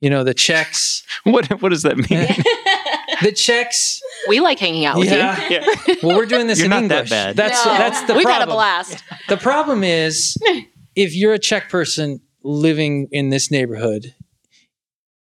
[0.00, 1.02] You know the Czechs.
[1.24, 2.26] What what does that mean?
[3.22, 4.00] the Czechs.
[4.28, 5.48] We like hanging out with yeah.
[5.48, 5.56] you.
[5.56, 5.94] Yeah.
[6.02, 7.10] Well, we're doing this You're in not English.
[7.10, 7.36] that bad.
[7.36, 7.72] That's no.
[7.72, 8.16] that's the problem.
[8.18, 8.48] We've problem.
[8.48, 9.04] had a blast.
[9.28, 10.36] The problem is
[10.94, 14.14] if you're a Czech person living in this neighborhood,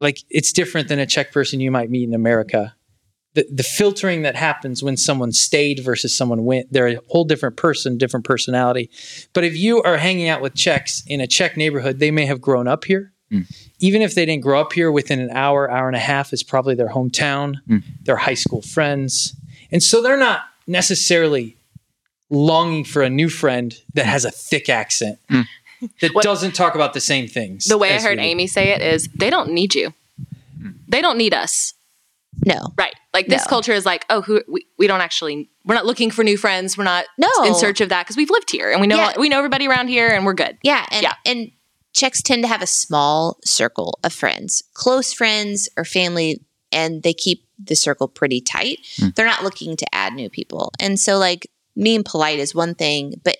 [0.00, 2.74] like it's different than a Czech person you might meet in America.
[3.34, 7.56] The, the filtering that happens when someone stayed versus someone went, they're a whole different
[7.56, 8.90] person, different personality.
[9.32, 12.40] But if you are hanging out with Czechs in a Czech neighborhood, they may have
[12.40, 13.12] grown up here.
[13.32, 13.46] Mm
[13.80, 16.42] even if they didn't grow up here within an hour, hour and a half is
[16.42, 17.82] probably their hometown, mm.
[18.02, 19.34] their high school friends.
[19.72, 21.56] And so they're not necessarily
[22.28, 25.44] longing for a new friend that has a thick accent mm.
[26.00, 27.64] that what, doesn't talk about the same things.
[27.64, 29.92] The way I heard Amy say it is they don't need you.
[30.60, 30.74] Mm.
[30.86, 31.74] They don't need us.
[32.44, 32.72] No.
[32.76, 32.94] Right.
[33.12, 33.48] Like this no.
[33.48, 36.78] culture is like, oh, who we, we don't actually we're not looking for new friends.
[36.78, 37.28] We're not no.
[37.44, 39.12] in search of that because we've lived here and we know yeah.
[39.18, 40.56] we know everybody around here and we're good.
[40.62, 40.86] Yeah.
[40.90, 41.14] And, yeah.
[41.26, 41.50] And
[41.92, 46.40] Czechs tend to have a small circle of friends, close friends or family,
[46.72, 48.78] and they keep the circle pretty tight.
[48.96, 49.14] Mm.
[49.14, 50.72] They're not looking to add new people.
[50.80, 51.50] And so, like,
[51.80, 53.38] being polite is one thing, but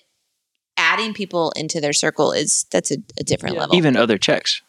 [0.77, 3.61] adding people into their circle is that's a, a different yeah.
[3.61, 3.75] level.
[3.75, 4.61] Even other Czechs.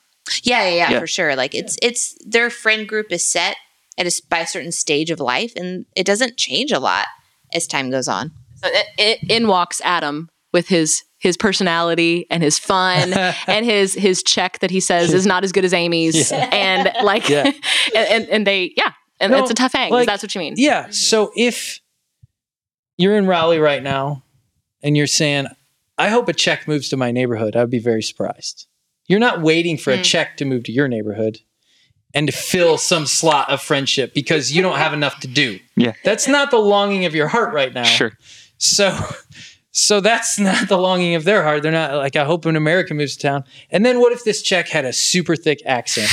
[0.43, 1.35] Yeah, yeah, yeah, yeah, for sure.
[1.35, 3.57] Like it's it's their friend group is set
[3.99, 7.07] at a, by a certain stage of life, and it doesn't change a lot
[7.53, 8.31] as time goes on.
[8.63, 13.13] So it, it, in walks Adam with his his personality and his fun
[13.47, 16.51] and his his Czech that he says is not as good as Amy's yeah.
[16.53, 17.51] and like yeah.
[17.97, 19.93] and, and they yeah and no, it's a tough hang.
[19.93, 20.55] Like, that's what you mean.
[20.57, 20.91] Yeah.
[20.91, 21.79] So if
[22.99, 24.25] you're in Raleigh right now,
[24.83, 25.47] and you're saying,
[25.97, 28.67] "I hope a Czech moves to my neighborhood," I'd be very surprised.
[29.07, 30.01] You're not waiting for mm.
[30.01, 31.39] a Czech to move to your neighborhood
[32.15, 35.61] and to fill some slot of friendship because you don't have enough to do.
[35.77, 35.93] Yeah.
[36.05, 37.85] That's not the longing of your heart right now.
[37.85, 38.13] Sure.
[38.59, 38.99] So
[39.73, 41.63] so that's not the longing of their heart.
[41.63, 43.45] They're not like, I hope an American moves to town.
[43.71, 46.11] And then what if this Czech had a super thick accent?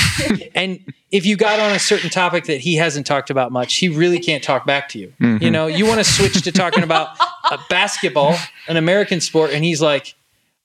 [0.55, 0.79] and
[1.11, 4.19] if you got on a certain topic that he hasn't talked about much, he really
[4.19, 5.13] can't talk back to you.
[5.19, 5.43] Mm-hmm.
[5.43, 7.09] You know, you want to switch to talking about
[7.51, 8.35] a basketball,
[8.67, 10.15] an American sport, and he's like,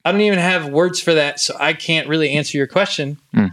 [0.04, 3.16] I don't even have words for that, so I can't really answer your question.
[3.34, 3.52] Mm.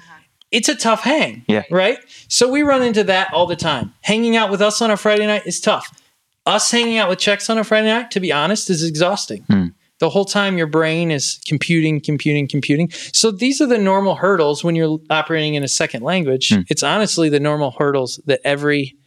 [0.52, 1.46] It's a tough hang.
[1.48, 1.64] Yeah.
[1.72, 1.98] Right?
[2.28, 3.94] So we run into that all the time.
[4.02, 6.01] Hanging out with us on a Friday night is tough
[6.46, 9.44] us hanging out with Czechs on a Friday night, to be honest, is exhausting.
[9.44, 9.68] Hmm.
[10.00, 12.90] The whole time your brain is computing, computing, computing.
[13.14, 16.50] So these are the normal hurdles when you're operating in a second language.
[16.50, 16.62] Hmm.
[16.70, 18.98] It's honestly the normal hurdles that every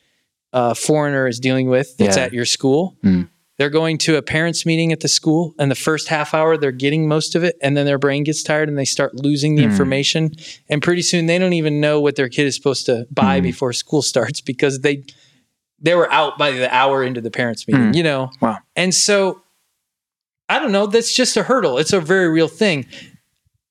[0.53, 2.25] uh, foreigner is dealing with that's yeah.
[2.25, 2.97] at your school.
[3.03, 3.23] Hmm.
[3.57, 6.73] They're going to a parents' meeting at the school, and the first half hour they're
[6.73, 9.63] getting most of it, and then their brain gets tired and they start losing the
[9.63, 10.33] information.
[10.69, 13.73] And pretty soon they don't even know what their kid is supposed to buy before
[13.73, 15.05] school starts because they
[15.81, 17.95] they were out by the hour into the parents meeting, mm.
[17.95, 18.31] you know?
[18.41, 18.59] Wow.
[18.77, 19.43] And so
[20.49, 21.79] I don't know, that's just a hurdle.
[21.79, 22.87] It's a very real thing.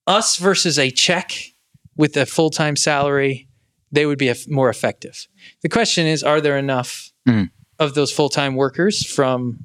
[0.07, 1.33] Us versus a Czech
[1.95, 3.47] with a full time salary,
[3.91, 5.27] they would be more effective.
[5.61, 7.49] The question is, are there enough mm.
[7.79, 9.59] of those full time workers from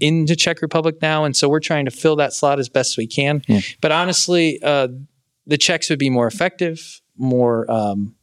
[0.00, 1.24] into Czech Republic now?
[1.24, 3.42] And so we're trying to fill that slot as best we can.
[3.46, 3.60] Yeah.
[3.80, 4.88] But honestly, uh,
[5.46, 8.14] the Czechs would be more effective, more um,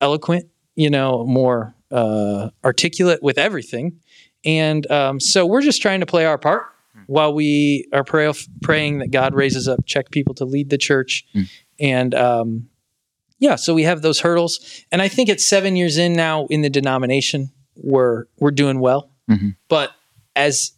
[0.00, 0.46] eloquent,
[0.76, 4.00] you know, more uh, articulate with everything.
[4.44, 6.64] And um, so we're just trying to play our part
[6.96, 7.04] mm.
[7.06, 11.24] while we are pray- praying that God raises up Czech people to lead the church.
[11.34, 11.50] Mm.
[11.78, 12.68] And um,
[13.38, 14.84] yeah, so we have those hurdles.
[14.90, 19.10] And I think it's seven years in now in the denomination, we're, we're doing well.
[19.30, 19.50] Mm-hmm.
[19.68, 19.92] But
[20.34, 20.72] as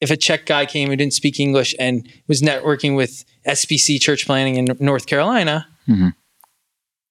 [0.00, 4.26] if a Czech guy came who didn't speak English and was networking with SBC church
[4.26, 6.08] planning in North Carolina, mm-hmm.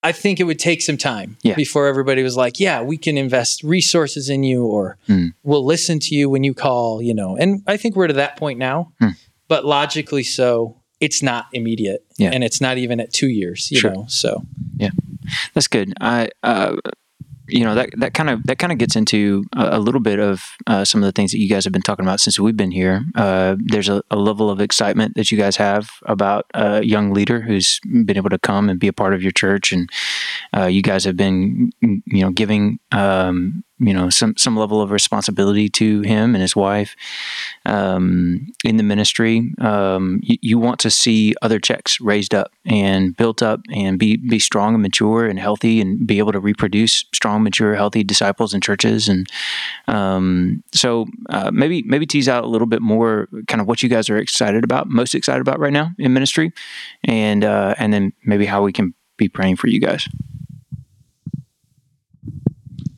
[0.08, 1.56] I think it would take some time yeah.
[1.56, 5.34] before everybody was like, yeah, we can invest resources in you or mm.
[5.44, 7.36] we'll listen to you when you call, you know.
[7.36, 8.94] And I think we're to that point now.
[9.02, 9.18] Mm.
[9.50, 12.06] But logically so, it's not immediate.
[12.18, 12.32] Yeah.
[12.32, 13.92] And it's not even at 2 years, you sure.
[13.92, 14.06] know.
[14.08, 14.44] So,
[14.78, 14.92] yeah.
[15.54, 15.94] That's good.
[16.00, 16.78] I uh
[17.48, 20.20] you know that that kind of that kind of gets into a, a little bit
[20.20, 22.58] of uh, some of the things that you guys have been talking about since we've
[22.58, 23.06] been here.
[23.16, 27.42] Uh, there's a, a, level of excitement that you guys have about a young leader
[27.42, 29.90] who's been able to come and be a part of your church, and
[30.56, 34.92] uh, you guys have been you know giving um, you know some some level of
[34.92, 36.96] responsibility to him and his wife
[37.66, 39.54] um, in the ministry.
[39.60, 44.18] Um, you, you, want to see other Czechs raised up and built up and be
[44.18, 48.54] be strong and mature and healthy and be able to reproduce strong, mature, healthy disciples
[48.54, 49.08] and churches.
[49.08, 49.28] And
[49.88, 53.90] um, so uh, maybe maybe tease out a little bit more, kind of what you
[53.90, 56.52] guys are excited about, most excited about right now in ministry,
[57.04, 60.08] and uh, and then maybe how we can be praying for you guys.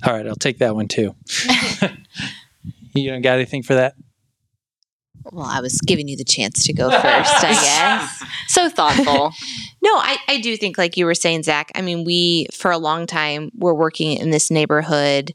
[0.06, 1.16] All right, I'll take that one too.
[2.96, 3.96] you don't got anything for that?
[5.32, 7.04] Well, I was giving you the chance to go first,
[7.44, 8.24] I guess.
[8.48, 9.32] so thoughtful.
[9.84, 12.78] no, I, I do think, like you were saying, Zac, I mean, we, for a
[12.78, 15.34] long time, were working in this neighborhood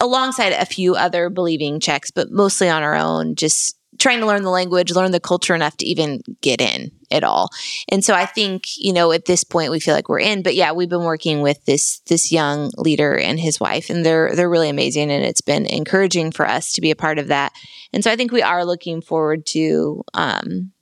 [0.00, 4.42] alongside a few other believing Czechs, but mostly on our own, just trying to learn
[4.42, 7.50] the language, learn the culture enough to even get in at all.
[7.88, 10.54] And so I think, you know, at this point we feel like we're in, but
[10.54, 14.50] yeah, we've been working with this this young leader and his wife and they're they're
[14.50, 17.52] really amazing and it's been encouraging for us to be a part of that.
[17.92, 20.72] And so I think we are looking forward to um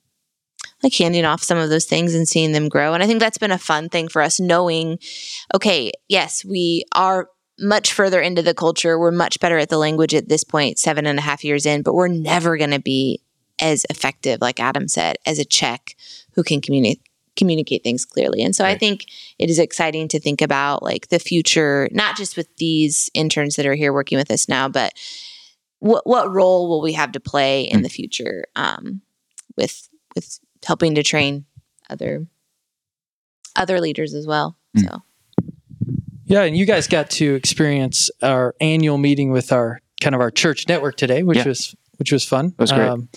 [0.83, 2.93] like handing off some of those things and seeing them grow.
[2.93, 4.99] And I think that's been a fun thing for us knowing,
[5.53, 8.99] okay, yes, we are much further into the culture.
[8.99, 11.81] We're much better at the language at this point, seven and a half years in,
[11.81, 13.21] but we're never going to be
[13.59, 15.95] as effective, like Adam said, as a Czech
[16.33, 17.01] who can communicate
[17.35, 18.41] communicate things clearly.
[18.41, 18.75] And so right.
[18.75, 23.09] I think it is exciting to think about like the future, not just with these
[23.13, 24.93] interns that are here working with us now, but
[25.79, 27.83] what what role will we have to play in mm.
[27.83, 29.01] the future um,
[29.57, 31.45] with with helping to train
[31.89, 32.25] other
[33.55, 34.57] other leaders as well.
[34.77, 34.89] Mm.
[34.89, 35.03] So
[36.25, 40.31] yeah, and you guys got to experience our annual meeting with our kind of our
[40.31, 41.47] church network today, which yeah.
[41.47, 42.47] was which was fun.
[42.47, 42.87] It was great.
[42.87, 43.09] Um,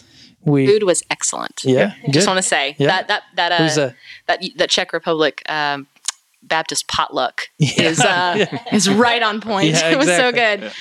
[0.44, 1.62] we, Food was excellent.
[1.64, 2.86] Yeah, I just want to say yeah.
[2.86, 3.94] that that that uh, a,
[4.26, 5.86] that that Czech Republic um,
[6.42, 8.64] Baptist potluck yeah, is uh, yeah.
[8.72, 9.74] is right on point.
[9.74, 10.72] it was so good.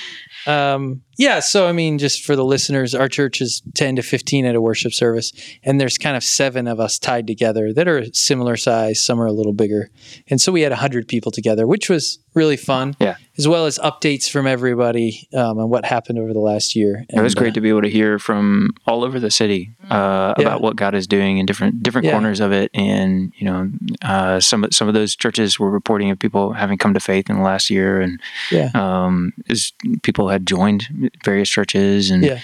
[0.46, 1.40] Um, yeah.
[1.40, 4.60] So, I mean, just for the listeners, our church is 10 to 15 at a
[4.60, 5.32] worship service,
[5.64, 9.02] and there's kind of seven of us tied together that are similar size.
[9.02, 9.90] Some are a little bigger.
[10.28, 12.96] And so we had 100 people together, which was really fun.
[13.00, 13.16] Yeah.
[13.36, 17.04] As well as updates from everybody um, on what happened over the last year.
[17.08, 19.76] And, it was great uh, to be able to hear from all over the city
[19.90, 20.44] uh, yeah.
[20.44, 22.12] about what God is doing in different different yeah.
[22.12, 22.70] corners of it.
[22.74, 23.70] And, you know,
[24.02, 27.36] uh, some, some of those churches were reporting of people having come to faith in
[27.36, 28.00] the last year.
[28.00, 28.70] And yeah.
[28.74, 32.40] um, as people had joined various churches, and yeah.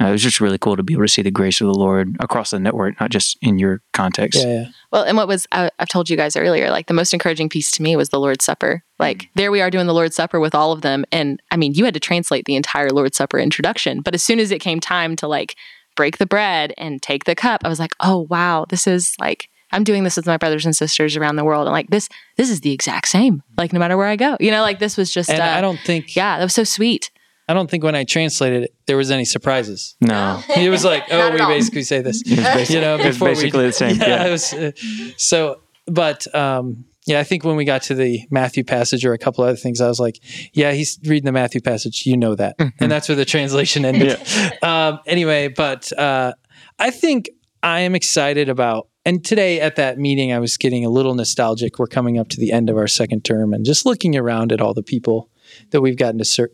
[0.00, 1.74] uh, it was just really cool to be able to see the grace of the
[1.74, 4.40] Lord across the network, not just in your context.
[4.40, 4.66] Yeah, yeah.
[4.92, 7.70] Well, and what was I, have told you guys earlier, like the most encouraging piece
[7.72, 8.82] to me was the Lord's Supper.
[8.98, 9.28] Like mm.
[9.34, 11.84] there we are doing the Lord's Supper with all of them, and I mean, you
[11.84, 15.16] had to translate the entire Lord's Supper introduction, but as soon as it came time
[15.16, 15.56] to like
[15.96, 19.48] break the bread and take the cup, I was like, oh wow, this is like
[19.70, 22.50] I'm doing this with my brothers and sisters around the world, and like this, this
[22.50, 23.42] is the exact same.
[23.56, 25.30] Like no matter where I go, you know, like this was just.
[25.30, 26.16] And uh, I don't think.
[26.16, 27.10] Yeah, that was so sweet.
[27.48, 29.96] I don't think when I translated it, there was any surprises.
[30.00, 32.22] No, it was like, oh, we basically say this.
[32.26, 32.36] you
[32.80, 33.96] know, it's basically we, the same.
[33.96, 34.30] Yeah, yeah.
[34.30, 34.72] Was, uh,
[35.16, 39.18] so, but um, yeah, I think when we got to the Matthew passage or a
[39.18, 40.20] couple other things, I was like,
[40.52, 42.04] yeah, he's reading the Matthew passage.
[42.04, 42.84] You know that, mm-hmm.
[42.84, 44.20] and that's where the translation ended.
[44.28, 44.50] yeah.
[44.90, 46.34] um, anyway, but uh,
[46.78, 47.30] I think
[47.62, 48.88] I am excited about.
[49.06, 51.78] And today at that meeting, I was getting a little nostalgic.
[51.78, 54.60] We're coming up to the end of our second term, and just looking around at
[54.60, 55.30] all the people
[55.70, 56.50] that we've gotten to ser-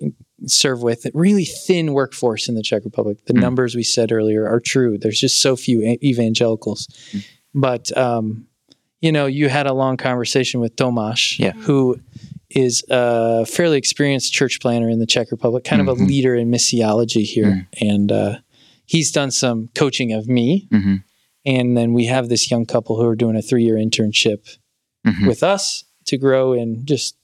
[0.47, 1.07] serve with.
[1.15, 3.25] Really thin workforce in the Czech Republic.
[3.27, 3.41] The mm.
[3.41, 4.99] numbers we said earlier are true.
[4.99, 6.89] There's just so few evangelicals.
[7.13, 7.27] Mm.
[7.55, 8.47] But um,
[9.01, 11.53] you know, you had a long conversation with Tomáš, yeah.
[11.53, 12.01] who
[12.51, 15.89] is a fairly experienced church planter in the Czech Republic, kind mm-hmm.
[15.89, 16.09] of a mm-hmm.
[16.09, 17.67] leader in missiology here, mm.
[17.81, 18.37] and uh,
[18.87, 20.69] he's done some coaching of me.
[20.73, 20.97] Mm-hmm.
[21.47, 24.57] And then we have this young couple who are doing a three-year internship
[25.07, 25.27] mm-hmm.
[25.27, 27.17] with us to grow in just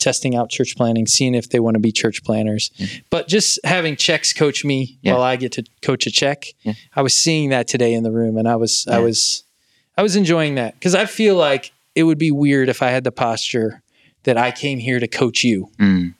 [0.00, 2.70] testing out church planting, seeing if they want to be church planters.
[2.74, 2.86] Yeah.
[3.10, 5.12] But just having Czechs coach me yeah.
[5.12, 6.46] while I get to coach a Czech.
[6.62, 6.72] yeah.
[6.96, 9.44] I was seeing that today in the room, and I was I was
[9.96, 13.04] I was enjoying that because I feel like it would be weird if I had
[13.04, 13.82] the posture
[14.24, 15.70] that I came here to coach you.
[15.78, 16.14] Mm.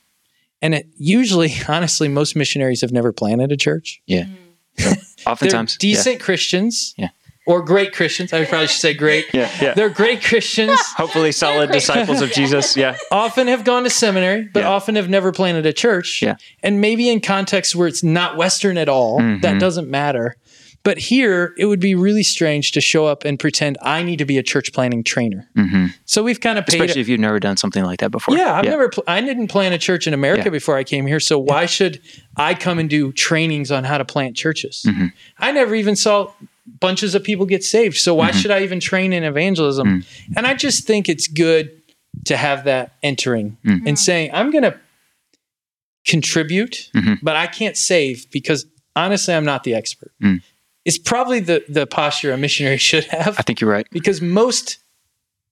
[0.62, 4.00] And it usually, honestly, most missionaries have never planted a church.
[4.06, 4.26] Yeah.
[4.78, 5.02] Mm.
[5.26, 5.76] Oftentimes.
[5.76, 6.94] decent Christians.
[6.96, 7.08] Yeah
[7.50, 8.32] or great Christians.
[8.32, 9.26] I probably should say great.
[9.34, 9.74] Yeah, yeah.
[9.74, 10.78] They're great Christians.
[10.96, 12.76] Hopefully, solid disciples of Jesus.
[12.76, 12.96] Yeah.
[13.10, 14.70] Often have gone to seminary, but yeah.
[14.70, 16.22] often have never planted a church.
[16.22, 16.36] Yeah.
[16.62, 19.40] And maybe in contexts where it's not Western at all, mm-hmm.
[19.40, 20.36] that doesn't matter.
[20.82, 24.24] But here, it would be really strange to show up and pretend I need to
[24.24, 25.46] be a church planting trainer.
[25.54, 25.86] Mm-hmm.
[26.06, 28.34] So we've kind of paid especially a, if you've never done something like that before.
[28.34, 28.70] Yeah, I've yeah.
[28.70, 28.88] never.
[28.88, 30.50] Pl- I didn't plant a church in America yeah.
[30.50, 31.20] before I came here.
[31.20, 32.00] So why should
[32.36, 34.86] I come and do trainings on how to plant churches?
[34.86, 35.08] Mm-hmm.
[35.38, 36.32] I never even saw
[36.78, 37.96] bunches of people get saved.
[37.96, 38.38] So why mm-hmm.
[38.38, 39.86] should I even train in evangelism?
[39.86, 40.32] Mm-hmm.
[40.36, 41.70] And I just think it's good
[42.26, 43.86] to have that entering mm-hmm.
[43.86, 44.78] and saying, I'm going to
[46.06, 47.14] contribute, mm-hmm.
[47.22, 50.12] but I can't save because honestly, I'm not the expert.
[50.22, 50.42] Mm.
[50.84, 53.38] It's probably the, the posture a missionary should have.
[53.38, 53.86] I think you're right.
[53.90, 54.78] Because most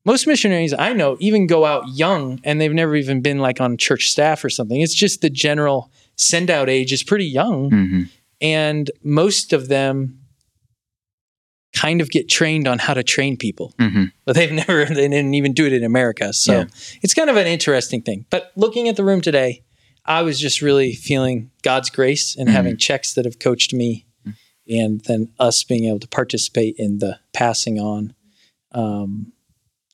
[0.05, 3.77] most missionaries I know even go out young and they've never even been like on
[3.77, 4.81] church staff or something.
[4.81, 7.71] It's just the general send out age is pretty young.
[7.71, 8.03] Mm-hmm.
[8.41, 10.19] And most of them
[11.89, 14.05] kind of get trained on how to train people, mm-hmm.
[14.25, 16.33] but they've never, they didn't even do it in America.
[16.33, 16.65] So yeah.
[17.03, 18.27] it's kind of an interesting thing.
[18.31, 19.63] But looking at the room today,
[20.05, 22.57] I was just really feeling God's grace and mm-hmm.
[22.57, 24.75] having Czechs that have coached me, mm-hmm.
[24.75, 28.15] and then us being able to participate in the passing on.
[28.73, 29.33] Um,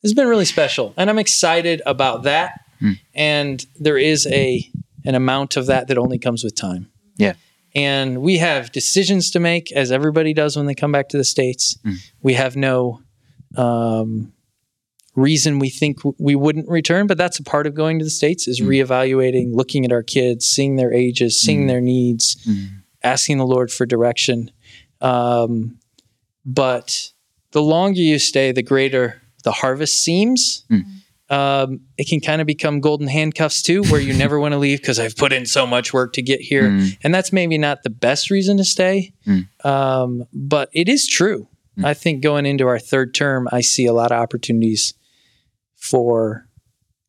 [0.02, 2.60] has been really special, and I'm excited about that.
[2.82, 2.98] Mm.
[3.14, 4.68] And there is a
[5.06, 6.90] an amount of that that only comes with time.
[7.16, 7.34] Yeah
[7.74, 11.24] and we have decisions to make as everybody does when they come back to the
[11.24, 11.96] states mm.
[12.22, 13.00] we have no
[13.56, 14.32] um,
[15.16, 18.48] reason we think we wouldn't return but that's a part of going to the states
[18.48, 18.66] is mm.
[18.66, 21.68] reevaluating looking at our kids seeing their ages seeing mm.
[21.68, 22.68] their needs mm.
[23.02, 24.50] asking the lord for direction
[25.00, 25.78] um,
[26.44, 27.12] but
[27.52, 30.84] the longer you stay the greater the harvest seems mm
[31.30, 34.80] um, it can kind of become golden handcuffs too, where you never want to leave
[34.80, 36.64] because I've put in so much work to get here.
[36.64, 36.98] Mm.
[37.02, 39.46] And that's maybe not the best reason to stay, mm.
[39.64, 41.48] um, but it is true.
[41.78, 41.84] Mm.
[41.84, 44.94] I think going into our third term, I see a lot of opportunities
[45.76, 46.46] for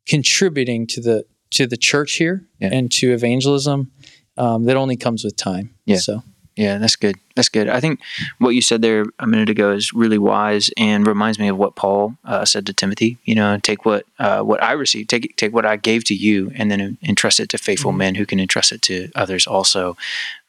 [0.07, 2.69] contributing to the to the church here yeah.
[2.71, 3.91] and to evangelism
[4.37, 5.73] um, that only comes with time.
[5.85, 5.97] Yeah.
[5.97, 6.23] So
[6.55, 7.15] yeah, that's good.
[7.35, 7.67] That's good.
[7.67, 7.99] I think
[8.39, 11.75] what you said there a minute ago is really wise and reminds me of what
[11.75, 13.17] Paul uh, said to Timothy.
[13.25, 16.51] You know, take what uh, what I received, take take what I gave to you,
[16.55, 17.97] and then entrust it to faithful mm-hmm.
[17.97, 19.97] men who can entrust it to others also.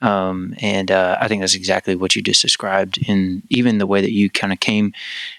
[0.01, 4.01] Um, and uh, I think that's exactly what you just described in even the way
[4.01, 4.93] that you kind of came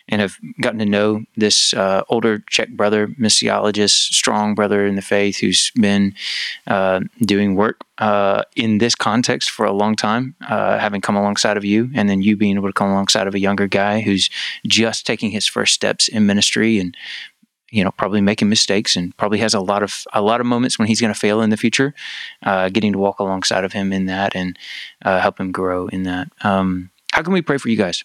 [0.09, 5.01] and have gotten to know this uh, older Czech brother, missiologist, strong brother in the
[5.01, 6.13] faith who's been
[6.65, 11.57] uh, doing work uh, in this context for a long time, uh, having come alongside
[11.57, 14.29] of you, and then you being able to come alongside of a younger guy who's
[14.65, 16.97] just taking his first steps in ministry and
[17.69, 20.79] you know probably making mistakes and probably has a lot of a lot of moments
[20.79, 21.93] when he's going to fail in the future
[22.43, 24.57] uh, getting to walk alongside of him in that and
[25.05, 28.03] uh, help him grow in that um, how can we pray for you guys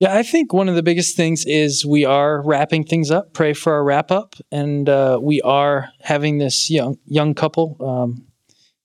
[0.00, 3.34] yeah, I think one of the biggest things is we are wrapping things up.
[3.34, 8.26] Pray for our wrap up, and uh, we are having this young young couple, um,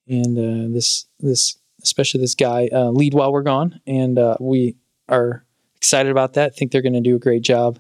[0.10, 1.56] and uh, this this
[1.86, 4.76] especially this guy uh, lead while we're gone, and uh, we
[5.08, 6.56] are excited about that.
[6.56, 7.80] think they're going to do a great job,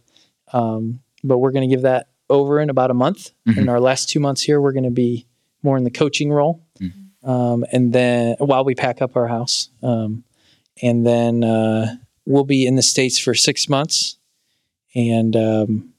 [0.54, 3.32] um, but we're going to give that over in about a month.
[3.48, 3.62] Mm-hmm.
[3.62, 5.28] In our last two months here, we're going to be
[5.64, 7.30] more in the coaching role, mm-hmm.
[7.30, 10.24] um, and then while we pack up our house, um,
[10.82, 11.96] and then uh,
[12.26, 14.18] we'll be in the States for six months.
[14.96, 15.94] And um,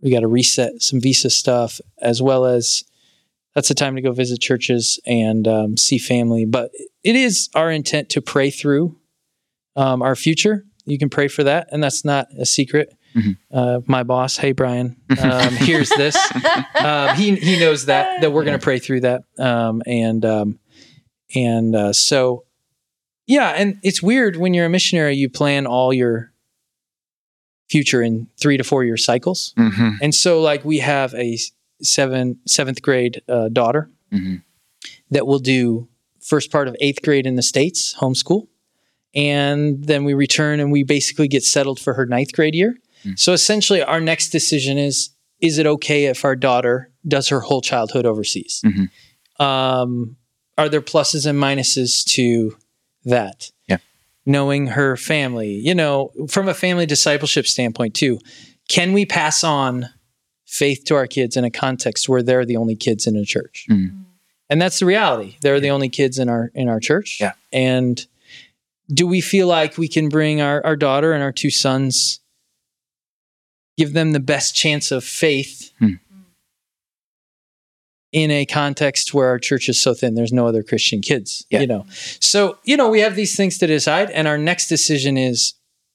[0.00, 2.84] we got to reset some visa stuff as well as
[3.54, 6.44] that's the time to go visit churches and um, see family.
[6.44, 6.70] But
[7.04, 8.96] it is our intent to pray through
[9.76, 10.64] um, our future.
[10.84, 12.92] You can pray for that, and that's not a secret.
[13.14, 13.32] Mm-hmm.
[13.50, 16.16] Uh, my boss, hey Brian, um, hears this.
[16.74, 20.58] Um, he he knows that that we're going to pray through that, um, and um,
[21.32, 22.44] and uh, so
[23.26, 26.32] yeah, and it's weird when you're a missionary, you plan all your
[27.70, 29.54] future in three to four year cycles.
[29.56, 29.90] Mm-hmm.
[30.02, 31.38] And so, like, we have a
[31.80, 34.36] seven seventh grade uh, daughter mm-hmm.
[35.10, 35.88] that will do
[36.22, 38.48] first part of eighth grade in the states, homeschool,
[39.14, 42.76] and then we return and we basically get settled for her ninth grade year.
[43.00, 43.12] Mm-hmm.
[43.16, 45.10] So essentially, our next decision is:
[45.40, 48.62] is it okay if our daughter does her whole childhood overseas?
[48.64, 49.42] Mm-hmm.
[49.42, 50.16] Um,
[50.56, 52.56] are there pluses and minuses to
[53.04, 53.50] that.
[53.68, 53.78] Yeah.
[54.24, 58.18] Knowing her family, you know, from a family discipleship standpoint too,
[58.68, 59.88] can we pass on
[60.46, 63.66] faith to our kids in a context where they're the only kids in a church?
[63.70, 64.01] Mm.
[64.52, 65.38] And that's the reality.
[65.40, 67.16] They're the only kids in our in our church.
[67.18, 67.32] Yeah.
[67.54, 68.04] And
[68.92, 72.20] do we feel like we can bring our, our daughter and our two sons,
[73.78, 75.98] give them the best chance of faith mm
[78.12, 81.60] in a context where our church is so thin there's no other christian kids yeah.
[81.60, 81.86] you know
[82.20, 85.54] so you know we have these things to decide and our next decision is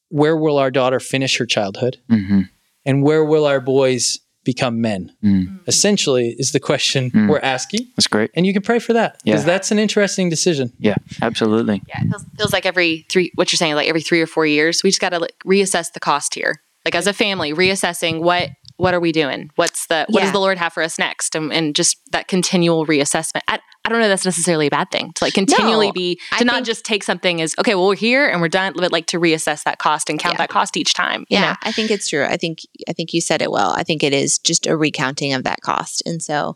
[0.09, 2.41] where will our daughter finish her childhood mm-hmm.
[2.87, 4.17] and where will our boys
[4.47, 5.59] become men mm.
[5.67, 7.29] essentially is the question mm.
[7.29, 9.45] we're asking that's great and you can pray for that because yeah.
[9.45, 13.57] that's an interesting decision yeah absolutely yeah it feels, feels, like every three what you're
[13.57, 16.33] saying like every three or four years we just got to like, reassess the cost
[16.33, 19.51] here like as a family reassessing what what are we doing?
[19.55, 20.25] What's the what yeah.
[20.25, 21.35] does the Lord have for us next?
[21.35, 23.41] And, and, just that continual reassessment.
[23.47, 26.21] I, I don't know that's necessarily a bad thing to like continually no, be to
[26.31, 28.91] I not think, just take something as okay, well we're here and we're done, but
[28.91, 30.43] like to reassess that cost and count yeah.
[30.43, 31.25] that cost each time.
[31.29, 31.55] Yeah, know?
[31.63, 32.23] I think it's true.
[32.23, 33.73] I think I think you said it well.
[33.75, 36.55] I think it is just a recounting of that cost, and so.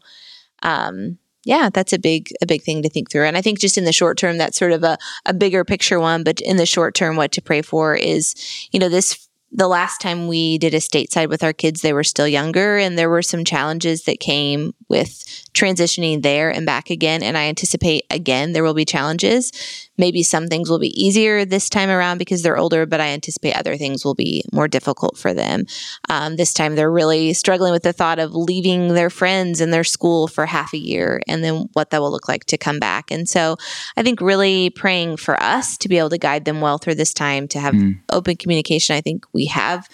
[0.64, 3.26] Um, yeah, that's a big a big thing to think through.
[3.26, 6.00] And I think just in the short term, that's sort of a, a bigger picture
[6.00, 6.24] one.
[6.24, 8.36] But in the short term, what to pray for is,
[8.72, 12.04] you know, this the last time we did a stateside with our kids, they were
[12.04, 17.22] still younger, and there were some challenges that came with transitioning there and back again.
[17.22, 19.52] And I anticipate again there will be challenges.
[19.98, 23.54] Maybe some things will be easier this time around because they're older, but I anticipate
[23.54, 25.66] other things will be more difficult for them.
[26.10, 29.84] Um, this time they're really struggling with the thought of leaving their friends and their
[29.84, 33.12] school for half a year and then what that will look like to come back.
[33.12, 33.58] And so
[33.98, 37.14] I think really praying for us to be able to guide them well through this
[37.14, 38.00] time, to have mm.
[38.12, 38.96] open communication.
[38.96, 39.88] I think we have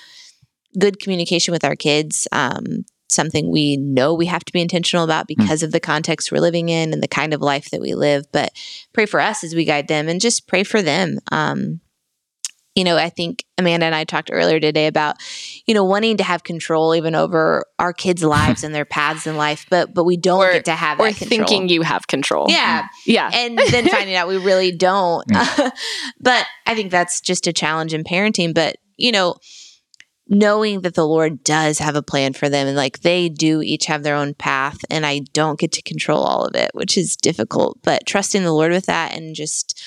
[0.77, 2.27] good communication with our kids.
[2.31, 5.35] Um, something we know we have to be intentional about hmm.
[5.41, 5.63] because mm.
[5.63, 8.25] of the context we're living in and the kind of life that we live.
[8.31, 8.51] But
[8.93, 11.19] pray for us as we guide them and just pray for them.
[11.31, 11.81] Um,
[12.77, 15.15] you know, I think Amanda and I talked earlier today about,
[15.65, 19.35] you know, wanting to have control even over our kids' lives and their paths in
[19.35, 22.45] life, but but we don't or, get to have or thinking you have control.
[22.49, 25.27] Yeah, yeah, and then finding out we really don't.
[25.27, 25.71] Mm.
[26.19, 28.53] but I think that's just a challenge in parenting.
[28.53, 29.37] But you know,
[30.29, 33.85] knowing that the Lord does have a plan for them and like they do each
[33.85, 37.15] have their own path and I don't get to control all of it, which is
[37.15, 39.81] difficult, but trusting the Lord with that and just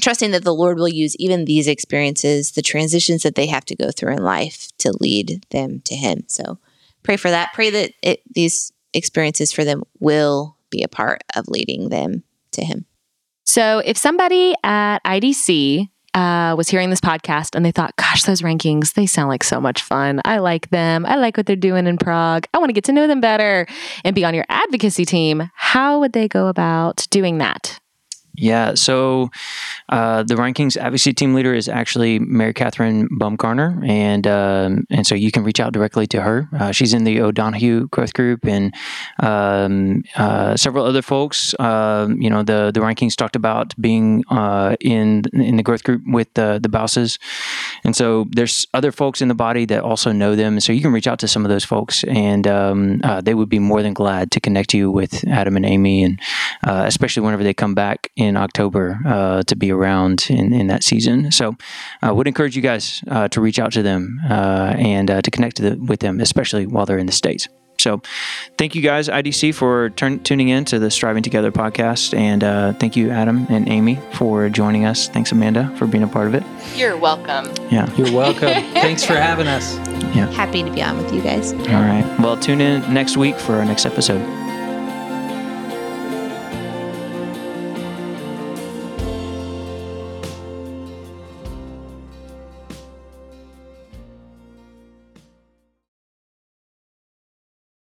[0.00, 3.76] trusting that the Lord will use even these experiences, the transitions that they have to
[3.76, 6.24] go through in life to lead them to Him.
[6.28, 6.58] So
[7.02, 7.52] pray for that.
[7.54, 12.22] Pray that it, these experiences for them will be a part of leading them
[12.52, 12.86] to Him.
[13.44, 15.88] So if somebody at IDC
[16.18, 19.60] uh, was hearing this podcast and they thought, gosh, those Reinkings, they sound like so
[19.60, 20.20] much fun.
[20.24, 21.06] I like them.
[21.06, 22.46] I like what they're doing in Prague.
[22.52, 23.66] I want to get to know them better
[24.04, 25.50] and be on your advocacy team.
[25.54, 27.78] How would they go about doing that?
[28.38, 29.30] Yeah, so
[29.88, 35.14] uh, the Reinkings advocacy team leader is actually Mary Catherine Bumgarner, and um, and so
[35.14, 36.48] you can reach out directly to her.
[36.58, 38.74] Uh, she's in the O'Donohue Growth Group, and
[39.20, 41.54] um, uh, several other folks.
[41.58, 46.02] Um, you know, the the Reinkings talked about being uh, in in the growth group
[46.06, 46.78] with the the
[47.84, 50.60] and so there's other folks in the body that also know them.
[50.60, 53.48] So you can reach out to some of those folks, and um, uh, they would
[53.48, 56.20] be more than glad to connect you with Adam and Amy, and
[56.64, 60.82] uh, especially whenever they come back in October uh, to be around in, in that
[60.82, 61.30] season.
[61.32, 61.56] So
[62.02, 65.22] I uh, would encourage you guys uh, to reach out to them uh, and uh,
[65.22, 67.48] to connect to the, with them, especially while they're in the States.
[67.78, 68.02] So
[68.56, 72.12] thank you guys, IDC, for turn, tuning in to the Striving Together podcast.
[72.16, 75.08] And uh, thank you, Adam and Amy, for joining us.
[75.08, 76.42] Thanks, Amanda, for being a part of it.
[76.74, 77.46] You're welcome.
[77.70, 77.94] Yeah.
[77.94, 78.48] You're welcome.
[78.74, 79.76] Thanks for having us.
[80.14, 80.26] Yeah.
[80.32, 81.52] Happy to be on with you guys.
[81.52, 82.04] All right.
[82.18, 84.22] Well, tune in next week for our next episode.